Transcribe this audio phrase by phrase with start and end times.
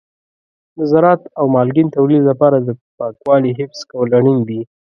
[0.77, 2.69] د زراعت او مالګین تولید لپاره د
[2.99, 4.61] پاکوالي حفظ کول اړین دي.